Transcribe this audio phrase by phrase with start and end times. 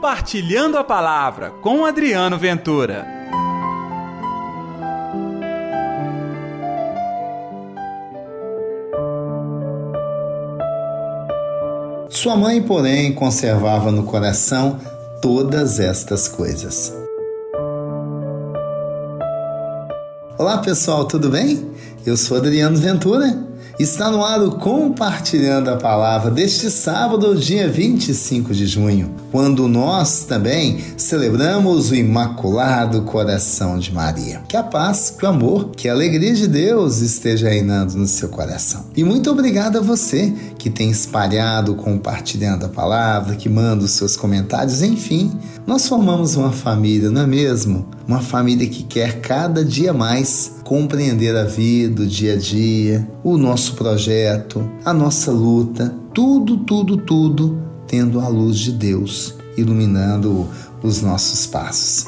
[0.00, 3.06] Compartilhando a Palavra com Adriano Ventura.
[12.08, 14.80] Sua mãe, porém, conservava no coração
[15.20, 16.96] todas estas coisas.
[20.38, 21.74] Olá pessoal, tudo bem?
[22.06, 23.49] Eu sou Adriano Ventura
[23.80, 30.24] Está no ar o Compartilhando a Palavra deste sábado, dia 25 de junho, quando nós
[30.24, 34.42] também celebramos o Imaculado Coração de Maria.
[34.46, 38.28] Que a paz, que o amor, que a alegria de Deus esteja reinando no seu
[38.28, 38.84] coração.
[38.94, 44.14] E muito obrigado a você que tem espalhado, compartilhando a palavra, que manda os seus
[44.14, 45.32] comentários, enfim,
[45.66, 47.88] nós formamos uma família, não é mesmo?
[48.10, 53.38] Uma família que quer cada dia mais compreender a vida, o dia a dia, o
[53.38, 60.48] nosso projeto, a nossa luta, tudo, tudo, tudo tendo a luz de Deus iluminando
[60.82, 62.04] os nossos passos.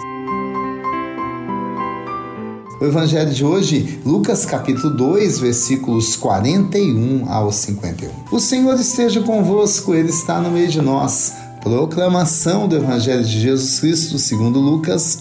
[2.81, 8.11] O evangelho de hoje, Lucas capítulo 2, versículos 41 ao 51.
[8.33, 11.33] O Senhor esteja convosco, ele está no meio de nós.
[11.62, 15.20] Proclamação do evangelho de Jesus Cristo, segundo Lucas.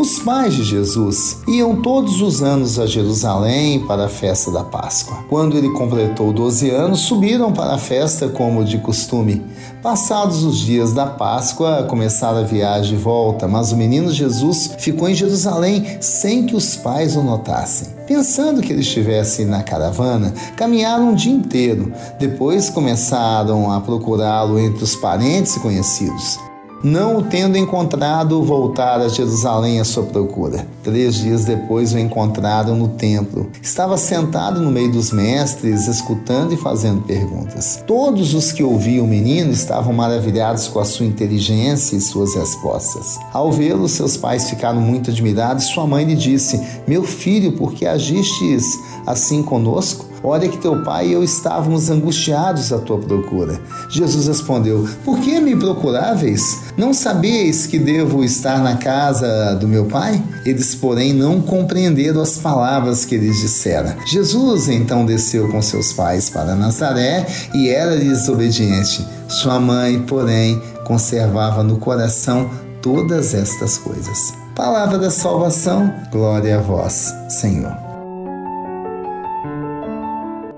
[0.00, 5.24] Os pais de Jesus iam todos os anos a Jerusalém para a festa da Páscoa.
[5.28, 9.44] Quando ele completou 12 anos, subiram para a festa como de costume.
[9.82, 15.08] Passados os dias da Páscoa, começaram a viagem de volta, mas o menino Jesus ficou
[15.08, 17.88] em Jerusalém sem que os pais o notassem.
[18.06, 21.92] Pensando que ele estivesse na caravana, caminharam um dia inteiro.
[22.20, 26.38] Depois começaram a procurá-lo entre os parentes e conhecidos
[26.82, 30.66] não o tendo encontrado, voltar a Jerusalém à sua procura.
[30.82, 33.50] Três dias depois o encontraram no templo.
[33.60, 37.82] Estava sentado no meio dos mestres, escutando e fazendo perguntas.
[37.86, 43.18] Todos os que ouviam o menino estavam maravilhados com a sua inteligência e suas respostas.
[43.32, 45.66] Ao vê-lo, seus pais ficaram muito admirados.
[45.66, 48.64] Sua mãe lhe disse: Meu filho, por que agistes
[49.06, 50.07] assim conosco?
[50.22, 53.60] Olha que teu pai e eu estávamos angustiados à tua procura.
[53.88, 56.58] Jesus respondeu: Por que me procuráveis?
[56.76, 60.22] Não sabeis que devo estar na casa do meu pai?
[60.44, 63.96] Eles, porém, não compreenderam as palavras que lhes dissera.
[64.06, 69.06] Jesus então desceu com seus pais para Nazaré e era-lhes obediente.
[69.28, 74.32] Sua mãe, porém, conservava no coração todas estas coisas.
[74.54, 77.87] Palavra da salvação, glória a vós, Senhor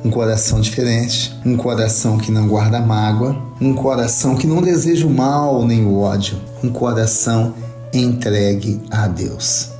[0.04, 5.10] um coração diferente, um coração que não guarda mágoa, um coração que não deseja o
[5.10, 7.54] mal nem o ódio, um coração
[7.92, 9.70] entregue a Deus.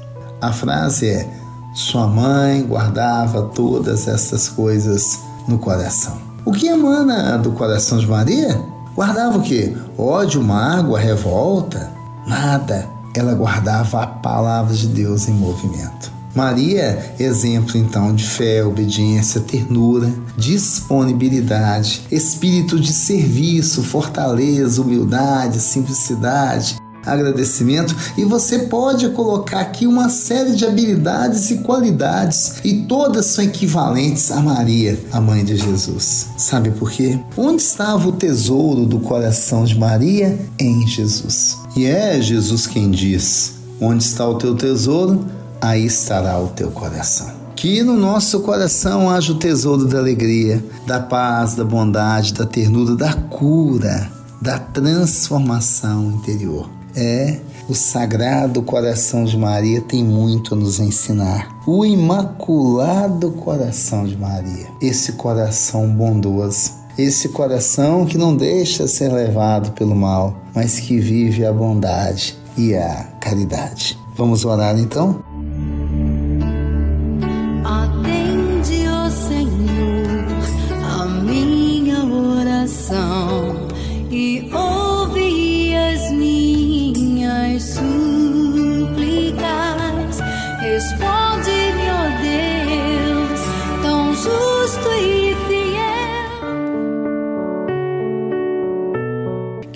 [0.41, 1.29] A frase é:
[1.75, 6.19] Sua mãe guardava todas essas coisas no coração.
[6.45, 8.61] O que emana do coração de Maria?
[8.95, 9.77] Guardava o que?
[9.97, 11.91] Ódio, mágoa, revolta?
[12.27, 12.89] Nada.
[13.15, 16.13] Ela guardava a palavra de Deus em movimento.
[16.35, 27.97] Maria, exemplo então de fé, obediência, ternura, disponibilidade, espírito de serviço, fortaleza, humildade, simplicidade, agradecimento
[28.17, 34.31] e você pode colocar aqui uma série de habilidades e qualidades e todas são equivalentes
[34.31, 36.29] a Maria, a mãe de Jesus.
[36.37, 37.19] Sabe por quê?
[37.37, 40.39] Onde estava o tesouro do coração de Maria?
[40.59, 41.59] Em Jesus.
[41.77, 45.25] E é Jesus quem diz: Onde está o teu tesouro?
[45.61, 47.31] Aí estará o teu coração.
[47.55, 52.97] Que no nosso coração haja o tesouro da alegria, da paz, da bondade, da ternura,
[52.97, 54.11] da cura,
[54.41, 56.71] da transformação interior.
[56.97, 57.39] É,
[57.69, 61.61] o Sagrado Coração de Maria tem muito a nos ensinar.
[61.67, 69.73] O Imaculado Coração de Maria, esse coração bondoso, esse coração que não deixa ser levado
[69.73, 73.99] pelo mal, mas que vive a bondade e a caridade.
[74.17, 75.23] Vamos orar então?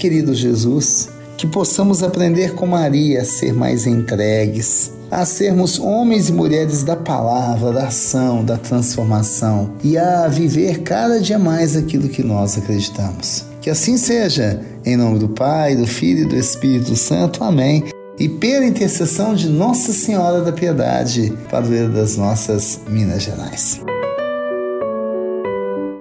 [0.04, 1.08] Querido Jesus,
[1.38, 6.94] que possamos aprender com Maria a ser mais entregues, a sermos homens e mulheres da
[6.94, 13.46] palavra, da ação, da transformação e a viver cada dia mais aquilo que nós acreditamos.
[13.62, 17.42] Que assim seja, em nome do Pai, do Filho e do Espírito Santo.
[17.42, 17.93] Amém.
[18.18, 23.80] E pela intercessão de Nossa Senhora da Piedade, padroeira das nossas Minas Gerais.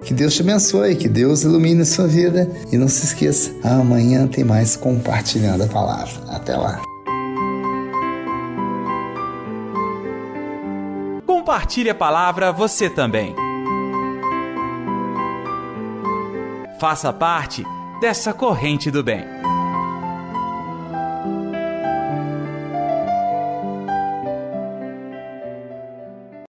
[0.04, 4.27] Que Deus te abençoe, que Deus ilumine a sua vida e não se esqueça, amanhã
[4.27, 6.13] tem mais compartilhando a palavra.
[6.27, 6.81] Até lá.
[11.25, 13.36] Compartilhe a palavra você também.
[16.80, 17.66] Faça parte
[18.00, 19.24] dessa corrente do bem.